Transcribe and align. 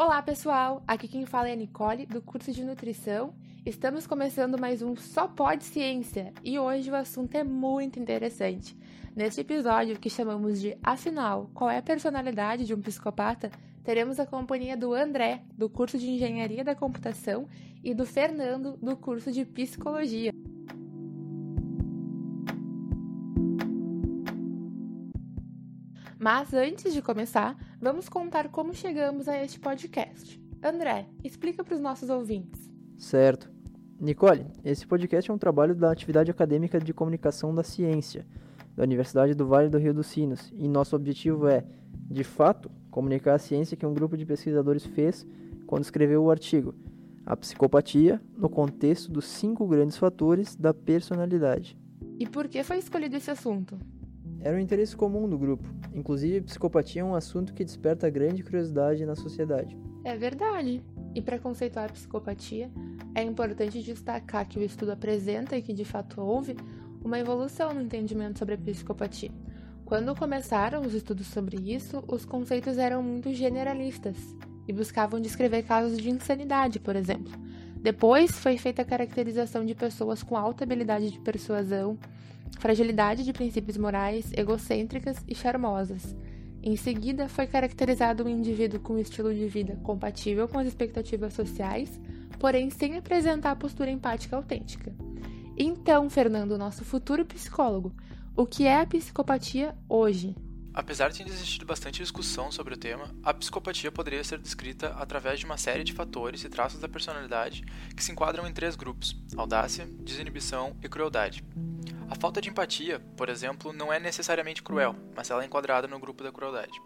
Olá, 0.00 0.22
pessoal! 0.22 0.80
Aqui 0.86 1.08
quem 1.08 1.26
fala 1.26 1.48
é 1.48 1.54
a 1.54 1.56
Nicole, 1.56 2.06
do 2.06 2.22
curso 2.22 2.52
de 2.52 2.62
Nutrição. 2.62 3.34
Estamos 3.66 4.06
começando 4.06 4.56
mais 4.56 4.80
um 4.80 4.94
Só 4.94 5.26
Pode 5.26 5.64
Ciência 5.64 6.32
e 6.44 6.56
hoje 6.56 6.88
o 6.88 6.94
assunto 6.94 7.34
é 7.34 7.42
muito 7.42 7.98
interessante. 7.98 8.78
Neste 9.16 9.40
episódio, 9.40 9.98
que 9.98 10.08
chamamos 10.08 10.60
de 10.60 10.78
Afinal, 10.84 11.50
qual 11.52 11.68
é 11.68 11.78
a 11.78 11.82
personalidade 11.82 12.64
de 12.64 12.72
um 12.72 12.80
psicopata? 12.80 13.50
Teremos 13.82 14.20
a 14.20 14.26
companhia 14.26 14.76
do 14.76 14.94
André, 14.94 15.42
do 15.56 15.68
curso 15.68 15.98
de 15.98 16.08
Engenharia 16.08 16.62
da 16.62 16.76
Computação, 16.76 17.48
e 17.82 17.92
do 17.92 18.06
Fernando, 18.06 18.76
do 18.80 18.96
curso 18.96 19.32
de 19.32 19.44
Psicologia. 19.44 20.30
Mas 26.30 26.52
antes 26.52 26.92
de 26.92 27.00
começar, 27.00 27.56
vamos 27.80 28.06
contar 28.06 28.50
como 28.50 28.74
chegamos 28.74 29.28
a 29.28 29.42
este 29.42 29.58
podcast. 29.58 30.38
André, 30.62 31.06
explica 31.24 31.64
para 31.64 31.74
os 31.74 31.80
nossos 31.80 32.10
ouvintes. 32.10 32.70
Certo. 32.98 33.50
Nicole, 33.98 34.44
esse 34.62 34.86
podcast 34.86 35.30
é 35.30 35.32
um 35.32 35.38
trabalho 35.38 35.74
da 35.74 35.90
atividade 35.90 36.30
acadêmica 36.30 36.78
de 36.78 36.92
comunicação 36.92 37.54
da 37.54 37.62
ciência, 37.62 38.26
da 38.76 38.82
Universidade 38.82 39.32
do 39.32 39.46
Vale 39.46 39.70
do 39.70 39.78
Rio 39.78 39.94
dos 39.94 40.08
Sinos, 40.08 40.52
e 40.54 40.68
nosso 40.68 40.94
objetivo 40.94 41.48
é, 41.48 41.64
de 42.10 42.24
fato, 42.24 42.70
comunicar 42.90 43.36
a 43.36 43.38
ciência 43.38 43.74
que 43.74 43.86
um 43.86 43.94
grupo 43.94 44.14
de 44.14 44.26
pesquisadores 44.26 44.84
fez 44.84 45.26
quando 45.66 45.84
escreveu 45.84 46.24
o 46.24 46.30
artigo 46.30 46.74
A 47.24 47.34
Psicopatia 47.38 48.20
no 48.36 48.50
contexto 48.50 49.10
dos 49.10 49.24
cinco 49.24 49.66
grandes 49.66 49.96
fatores 49.96 50.54
da 50.54 50.74
personalidade. 50.74 51.74
E 52.18 52.28
por 52.28 52.48
que 52.48 52.62
foi 52.62 52.76
escolhido 52.76 53.16
esse 53.16 53.30
assunto? 53.30 53.78
Era 54.40 54.56
um 54.56 54.60
interesse 54.60 54.96
comum 54.96 55.28
do 55.28 55.38
grupo. 55.38 55.68
Inclusive, 55.92 56.42
psicopatia 56.42 57.02
é 57.02 57.04
um 57.04 57.14
assunto 57.14 57.52
que 57.52 57.64
desperta 57.64 58.08
grande 58.08 58.42
curiosidade 58.42 59.04
na 59.04 59.16
sociedade. 59.16 59.76
É 60.04 60.16
verdade. 60.16 60.82
E 61.14 61.20
para 61.20 61.38
conceituar 61.38 61.86
a 61.86 61.92
psicopatia, 61.92 62.70
é 63.14 63.22
importante 63.22 63.82
destacar 63.82 64.46
que 64.48 64.58
o 64.58 64.62
estudo 64.62 64.92
apresenta 64.92 65.56
e 65.56 65.62
que 65.62 65.72
de 65.72 65.84
fato 65.84 66.20
houve 66.20 66.56
uma 67.04 67.18
evolução 67.18 67.74
no 67.74 67.80
entendimento 67.80 68.38
sobre 68.38 68.54
a 68.54 68.58
psicopatia. 68.58 69.30
Quando 69.84 70.14
começaram 70.14 70.82
os 70.82 70.94
estudos 70.94 71.26
sobre 71.28 71.56
isso, 71.56 72.04
os 72.06 72.24
conceitos 72.24 72.76
eram 72.76 73.02
muito 73.02 73.32
generalistas 73.32 74.16
e 74.68 74.72
buscavam 74.72 75.18
descrever 75.18 75.62
casos 75.62 75.96
de 75.96 76.10
insanidade, 76.10 76.78
por 76.78 76.94
exemplo. 76.94 77.32
Depois 77.80 78.32
foi 78.32 78.58
feita 78.58 78.82
a 78.82 78.84
caracterização 78.84 79.64
de 79.64 79.74
pessoas 79.74 80.22
com 80.22 80.36
alta 80.36 80.64
habilidade 80.64 81.10
de 81.10 81.18
persuasão, 81.20 81.96
fragilidade 82.58 83.24
de 83.24 83.32
princípios 83.32 83.76
morais, 83.76 84.32
egocêntricas 84.32 85.24
e 85.26 85.34
charmosas. 85.34 86.16
Em 86.62 86.76
seguida, 86.76 87.28
foi 87.28 87.46
caracterizado 87.46 88.24
um 88.24 88.28
indivíduo 88.28 88.80
com 88.80 88.94
um 88.94 88.98
estilo 88.98 89.32
de 89.32 89.46
vida 89.46 89.76
compatível 89.82 90.48
com 90.48 90.58
as 90.58 90.66
expectativas 90.66 91.32
sociais, 91.32 92.00
porém 92.38 92.70
sem 92.70 92.96
apresentar 92.96 93.52
a 93.52 93.56
postura 93.56 93.90
empática 93.90 94.36
autêntica. 94.36 94.92
Então, 95.56 96.08
Fernando, 96.08 96.58
nosso 96.58 96.84
futuro 96.84 97.24
psicólogo, 97.24 97.92
o 98.36 98.46
que 98.46 98.66
é 98.66 98.80
a 98.80 98.86
psicopatia 98.86 99.74
hoje? 99.88 100.36
Apesar 100.78 101.10
de 101.10 101.24
existir 101.24 101.64
bastante 101.64 102.00
discussão 102.00 102.52
sobre 102.52 102.74
o 102.74 102.76
tema, 102.76 103.12
a 103.24 103.34
psicopatia 103.34 103.90
poderia 103.90 104.22
ser 104.22 104.38
descrita 104.38 104.90
através 104.90 105.40
de 105.40 105.44
uma 105.44 105.56
série 105.56 105.82
de 105.82 105.92
fatores 105.92 106.44
e 106.44 106.48
traços 106.48 106.78
da 106.78 106.88
personalidade 106.88 107.64
que 107.96 108.02
se 108.02 108.12
enquadram 108.12 108.46
em 108.46 108.52
três 108.52 108.76
grupos: 108.76 109.16
audácia, 109.36 109.88
desinibição 109.98 110.76
e 110.80 110.88
crueldade. 110.88 111.44
A 112.08 112.14
falta 112.14 112.40
de 112.40 112.48
empatia, 112.48 113.00
por 113.16 113.28
exemplo, 113.28 113.72
não 113.72 113.92
é 113.92 113.98
necessariamente 113.98 114.62
cruel, 114.62 114.94
mas 115.16 115.28
ela 115.30 115.42
é 115.42 115.46
enquadrada 115.46 115.88
no 115.88 115.98
grupo 115.98 116.22
da 116.22 116.30
crueldade. 116.30 116.80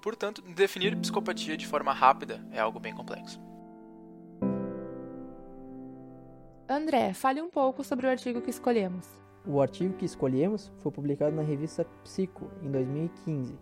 Portanto, 0.00 0.40
definir 0.40 0.96
psicopatia 0.98 1.56
de 1.56 1.66
forma 1.66 1.92
rápida 1.92 2.40
é 2.52 2.60
algo 2.60 2.78
bem 2.78 2.94
complexo. 2.94 3.40
André, 6.68 7.12
fale 7.12 7.42
um 7.42 7.50
pouco 7.50 7.82
sobre 7.82 8.06
o 8.06 8.10
artigo 8.10 8.40
que 8.40 8.50
escolhemos. 8.50 9.23
O 9.46 9.60
artigo 9.60 9.92
que 9.92 10.06
escolhemos 10.06 10.72
foi 10.78 10.90
publicado 10.90 11.36
na 11.36 11.42
revista 11.42 11.86
Psico 12.02 12.46
em 12.62 12.70
2015. 12.70 13.54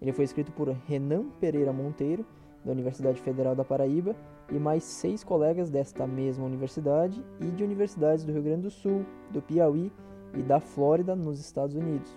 Ele 0.00 0.12
foi 0.12 0.24
escrito 0.24 0.52
por 0.52 0.68
Renan 0.86 1.24
Pereira 1.40 1.72
Monteiro, 1.72 2.24
da 2.64 2.70
Universidade 2.70 3.20
Federal 3.20 3.56
da 3.56 3.64
Paraíba, 3.64 4.14
e 4.48 4.54
mais 4.60 4.84
seis 4.84 5.24
colegas 5.24 5.70
desta 5.70 6.06
mesma 6.06 6.44
universidade 6.44 7.20
e 7.40 7.46
de 7.46 7.64
universidades 7.64 8.24
do 8.24 8.32
Rio 8.32 8.44
Grande 8.44 8.62
do 8.62 8.70
Sul, 8.70 9.04
do 9.32 9.42
Piauí 9.42 9.90
e 10.34 10.42
da 10.42 10.60
Flórida, 10.60 11.16
nos 11.16 11.40
Estados 11.40 11.74
Unidos. 11.74 12.16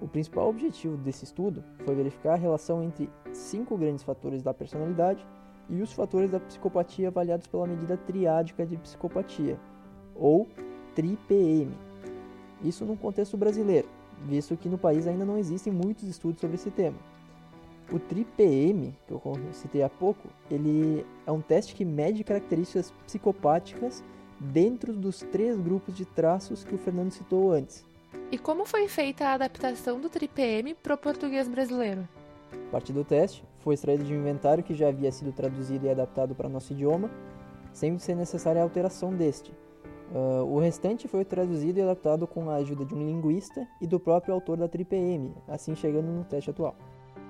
O 0.00 0.08
principal 0.08 0.48
objetivo 0.48 0.96
desse 0.96 1.24
estudo 1.24 1.62
foi 1.84 1.94
verificar 1.94 2.32
a 2.32 2.36
relação 2.36 2.82
entre 2.82 3.10
cinco 3.34 3.76
grandes 3.76 4.02
fatores 4.02 4.42
da 4.42 4.54
personalidade 4.54 5.26
e 5.68 5.82
os 5.82 5.92
fatores 5.92 6.30
da 6.30 6.40
psicopatia 6.40 7.08
avaliados 7.08 7.46
pela 7.46 7.66
medida 7.66 7.98
triádica 7.98 8.64
de 8.64 8.78
psicopatia, 8.78 9.60
ou 10.14 10.48
TRI-PM. 10.94 11.89
Isso 12.62 12.84
no 12.84 12.96
contexto 12.96 13.36
brasileiro, 13.36 13.88
visto 14.26 14.56
que 14.56 14.68
no 14.68 14.78
país 14.78 15.06
ainda 15.06 15.24
não 15.24 15.38
existem 15.38 15.72
muitos 15.72 16.04
estudos 16.04 16.40
sobre 16.40 16.56
esse 16.56 16.70
tema. 16.70 16.98
O 17.92 17.98
TRI-PM, 17.98 18.94
que 19.06 19.12
eu 19.12 19.20
citei 19.52 19.82
há 19.82 19.88
pouco, 19.88 20.28
ele 20.50 21.04
é 21.26 21.32
um 21.32 21.40
teste 21.40 21.74
que 21.74 21.84
mede 21.84 22.22
características 22.22 22.92
psicopáticas 23.04 24.04
dentro 24.38 24.92
dos 24.92 25.20
três 25.20 25.58
grupos 25.58 25.96
de 25.96 26.04
traços 26.04 26.62
que 26.62 26.74
o 26.74 26.78
Fernando 26.78 27.10
citou 27.10 27.52
antes. 27.52 27.84
E 28.30 28.38
como 28.38 28.64
foi 28.64 28.86
feita 28.86 29.26
a 29.26 29.34
adaptação 29.34 30.00
do 30.00 30.08
TRIPM 30.08 30.74
para 30.80 30.94
o 30.94 30.98
português 30.98 31.48
brasileiro? 31.48 32.08
A 32.68 32.70
partir 32.70 32.92
do 32.92 33.04
teste, 33.04 33.44
foi 33.58 33.74
extraído 33.74 34.04
de 34.04 34.14
um 34.14 34.20
inventário 34.20 34.62
que 34.62 34.74
já 34.74 34.88
havia 34.88 35.10
sido 35.10 35.32
traduzido 35.32 35.86
e 35.86 35.90
adaptado 35.90 36.34
para 36.34 36.48
nosso 36.48 36.72
idioma, 36.72 37.10
sem 37.72 37.98
ser 37.98 38.14
necessária 38.14 38.60
a 38.60 38.64
alteração 38.64 39.12
deste. 39.12 39.52
Uh, 40.10 40.44
o 40.44 40.58
restante 40.58 41.06
foi 41.06 41.24
traduzido 41.24 41.78
e 41.78 41.82
adaptado 41.82 42.26
com 42.26 42.50
a 42.50 42.56
ajuda 42.56 42.84
de 42.84 42.94
um 42.94 43.06
linguista 43.06 43.66
e 43.80 43.86
do 43.86 44.00
próprio 44.00 44.34
autor 44.34 44.56
da 44.56 44.68
TRIPM, 44.68 45.34
assim 45.46 45.76
chegando 45.76 46.06
no 46.06 46.24
teste 46.24 46.50
atual. 46.50 46.74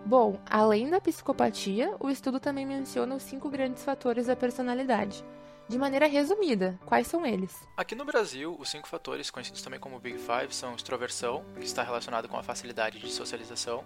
Bom, 0.06 0.38
além 0.48 0.88
da 0.88 0.98
psicopatia, 0.98 1.94
o 2.00 2.08
estudo 2.08 2.40
também 2.40 2.64
menciona 2.64 3.14
os 3.14 3.22
cinco 3.22 3.50
grandes 3.50 3.84
fatores 3.84 4.26
da 4.26 4.34
personalidade, 4.34 5.22
de 5.68 5.78
maneira 5.78 6.06
resumida, 6.06 6.76
quais 6.86 7.06
são 7.06 7.24
eles? 7.24 7.54
Aqui 7.76 7.94
no 7.94 8.04
Brasil, 8.04 8.56
os 8.58 8.70
cinco 8.70 8.88
fatores, 8.88 9.30
conhecidos 9.30 9.62
também 9.62 9.78
como 9.78 10.00
Big 10.00 10.18
Five, 10.18 10.52
são 10.52 10.74
extroversão, 10.74 11.44
que 11.58 11.64
está 11.64 11.82
relacionado 11.82 12.28
com 12.28 12.36
a 12.36 12.42
facilidade 12.42 12.98
de 12.98 13.08
socialização, 13.12 13.84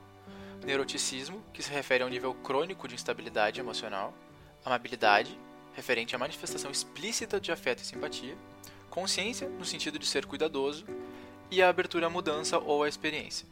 neuroticismo, 0.65 1.43
que 1.53 1.63
se 1.63 1.71
refere 1.71 2.03
a 2.03 2.07
um 2.07 2.09
nível 2.09 2.33
crônico 2.33 2.89
de 2.89 2.95
instabilidade 2.95 3.61
emocional, 3.61 4.15
amabilidade, 4.65 5.39
referente 5.75 6.15
à 6.15 6.19
manifestação 6.19 6.71
explícita 6.71 7.39
de 7.41 7.53
afeto 7.53 7.83
e 7.83 7.87
simpatia, 7.87 8.35
consciência, 8.95 9.49
no 9.49 9.65
sentido 9.65 9.99
de 9.99 10.07
ser 10.07 10.25
cuidadoso, 10.25 10.85
e 11.51 11.61
a 11.61 11.69
abertura 11.69 12.07
à 12.07 12.11
mudança 12.11 12.59
ou 12.61 12.85
à 12.85 12.89
experiência. 12.89 13.45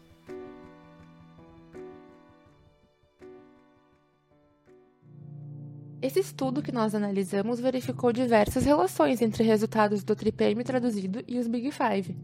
Esse 6.01 6.21
estudo 6.21 6.63
que 6.63 6.71
nós 6.71 6.95
analisamos 6.95 7.59
verificou 7.59 8.13
diversas 8.13 8.65
relações 8.65 9.21
entre 9.21 9.43
resultados 9.43 10.05
do 10.05 10.15
TRIPM 10.15 10.63
traduzido 10.65 11.23
e 11.27 11.39
os 11.39 11.49
Big 11.49 11.71
Five. 11.73 12.17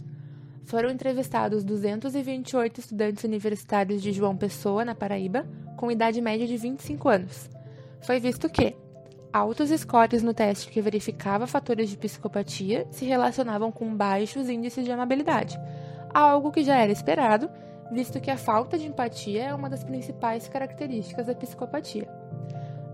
Foram 0.65 0.91
entrevistados 0.91 1.65
228 1.65 2.81
estudantes 2.81 3.25
universitários 3.25 4.01
de 4.01 4.13
João 4.13 4.37
Pessoa, 4.37 4.85
na 4.85 4.95
Paraíba, 4.95 5.45
com 5.77 5.91
idade 5.91 6.21
média 6.21 6.47
de 6.47 6.57
25 6.57 7.09
anos. 7.09 7.51
Foi 8.01 8.21
visto 8.21 8.49
que 8.49 8.77
altos 9.39 9.71
scores 9.71 10.23
no 10.23 10.35
teste 10.35 10.69
que 10.69 10.81
verificava 10.81 11.47
fatores 11.47 11.89
de 11.89 11.97
psicopatia 11.97 12.87
se 12.91 13.05
relacionavam 13.05 13.71
com 13.71 13.95
baixos 13.95 14.49
índices 14.49 14.85
de 14.85 14.91
amabilidade, 14.91 15.59
algo 16.13 16.51
que 16.51 16.65
já 16.65 16.77
era 16.77 16.91
esperado, 16.91 17.49
visto 17.93 18.21
que 18.21 18.31
a 18.31 18.37
falta 18.37 18.77
de 18.77 18.87
empatia 18.87 19.45
é 19.45 19.55
uma 19.55 19.71
das 19.71 19.85
principais 19.85 20.49
características 20.49 21.27
da 21.27 21.35
psicopatia. 21.35 22.09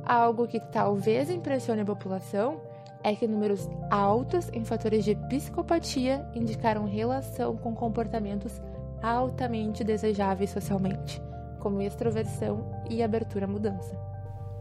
Algo 0.05 0.46
que 0.46 0.61
talvez 0.61 1.31
impressione 1.31 1.81
a 1.81 1.87
população 1.87 2.61
é 3.02 3.14
que 3.14 3.26
números 3.26 3.69
altos 3.90 4.50
em 4.52 4.64
fatores 4.64 5.02
de 5.05 5.14
psicopatia 5.14 6.29
indicaram 6.35 6.85
relação 6.85 7.56
com 7.56 7.75
comportamentos 7.75 8.61
altamente 9.02 9.82
desejáveis 9.82 10.50
socialmente, 10.50 11.23
como 11.58 11.81
extroversão 11.81 12.70
e 12.88 13.02
abertura 13.02 13.47
à 13.47 13.49
mudança. 13.49 14.13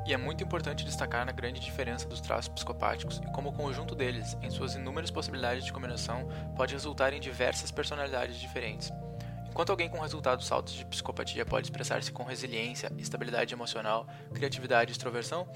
E 0.06 0.14
é 0.14 0.18
muito 0.18 0.44
importante 0.44 0.84
destacar 0.84 1.28
a 1.28 1.32
grande 1.32 1.62
diferença 1.62 2.08
dos 2.08 2.20
traços 2.20 2.50
psicopáticos 2.50 3.22
e 3.24 3.32
como 3.32 3.50
o 3.50 3.54
conjunto 3.54 3.96
deles, 3.96 4.38
em 4.42 4.50
suas 4.50 4.76
inúmeras 4.76 5.10
possibilidades 5.10 5.64
de 5.64 5.72
combinação, 5.72 6.28
pode 6.56 6.74
resultar 6.74 7.14
em 7.14 7.22
diversas 7.22 7.72
personalidades 7.72 8.38
diferentes. 8.38 8.92
Enquanto 9.50 9.70
alguém 9.70 9.88
com 9.88 10.00
resultados 10.00 10.52
altos 10.52 10.74
de 10.74 10.84
psicopatia 10.84 11.46
pode 11.46 11.68
expressar-se 11.68 12.12
com 12.12 12.24
resiliência, 12.24 12.92
estabilidade 12.98 13.54
emocional, 13.54 14.08
criatividade 14.34 14.92
e 14.92 14.94
extroversão, 14.94 15.48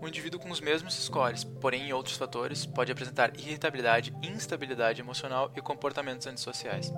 o 0.00 0.08
indivíduo 0.08 0.40
com 0.40 0.50
os 0.50 0.60
mesmos 0.60 0.94
scores, 0.94 1.44
porém 1.44 1.88
em 1.88 1.92
outros 1.92 2.16
fatores, 2.16 2.64
pode 2.64 2.90
apresentar 2.90 3.36
irritabilidade, 3.38 4.14
instabilidade 4.22 5.00
emocional 5.00 5.50
e 5.54 5.60
comportamentos 5.60 6.26
antissociais. 6.26 6.90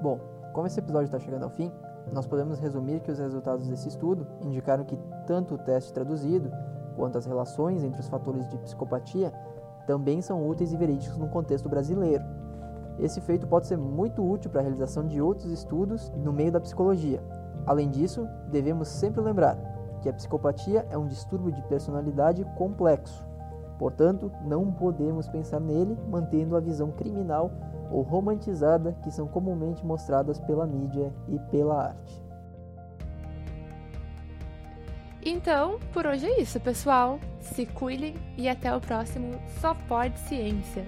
Bom, 0.00 0.18
como 0.52 0.66
esse 0.66 0.78
episódio 0.78 1.06
está 1.06 1.18
chegando 1.18 1.44
ao 1.44 1.50
fim, 1.50 1.72
nós 2.12 2.26
podemos 2.26 2.58
resumir 2.58 3.00
que 3.00 3.10
os 3.10 3.18
resultados 3.18 3.68
desse 3.68 3.88
estudo 3.88 4.26
indicaram 4.40 4.84
que 4.84 4.98
tanto 5.26 5.54
o 5.54 5.58
teste 5.58 5.92
traduzido 5.92 6.50
quanto 6.96 7.18
às 7.18 7.26
relações 7.26 7.82
entre 7.82 8.00
os 8.00 8.08
fatores 8.08 8.48
de 8.48 8.58
psicopatia 8.58 9.32
também 9.86 10.22
são 10.22 10.48
úteis 10.48 10.72
e 10.72 10.76
verídicos 10.76 11.18
no 11.18 11.28
contexto 11.28 11.68
brasileiro. 11.68 12.24
Esse 12.98 13.20
feito 13.20 13.46
pode 13.46 13.66
ser 13.66 13.76
muito 13.76 14.24
útil 14.24 14.50
para 14.50 14.60
a 14.60 14.62
realização 14.62 15.06
de 15.06 15.20
outros 15.20 15.50
estudos 15.50 16.12
no 16.16 16.32
meio 16.32 16.52
da 16.52 16.60
psicologia. 16.60 17.22
Além 17.66 17.90
disso, 17.90 18.28
devemos 18.50 18.88
sempre 18.88 19.20
lembrar 19.20 19.58
que 20.00 20.08
a 20.08 20.12
psicopatia 20.12 20.86
é 20.90 20.98
um 20.98 21.06
distúrbio 21.06 21.50
de 21.50 21.62
personalidade 21.62 22.44
complexo. 22.56 23.26
Portanto, 23.78 24.30
não 24.44 24.70
podemos 24.70 25.28
pensar 25.28 25.60
nele 25.60 25.98
mantendo 26.08 26.56
a 26.56 26.60
visão 26.60 26.92
criminal 26.92 27.50
ou 27.94 28.02
romantizada 28.02 28.96
que 29.04 29.10
são 29.10 29.28
comumente 29.28 29.86
mostradas 29.86 30.40
pela 30.40 30.66
mídia 30.66 31.12
e 31.28 31.38
pela 31.50 31.90
arte. 31.90 32.24
Então, 35.24 35.78
por 35.92 36.04
hoje 36.04 36.26
é 36.26 36.40
isso, 36.40 36.58
pessoal. 36.58 37.20
Se 37.40 37.64
cuidem 37.64 38.14
e 38.36 38.48
até 38.48 38.74
o 38.74 38.80
próximo 38.80 39.40
Só 39.60 39.74
Pode 39.88 40.18
Ciência. 40.18 40.84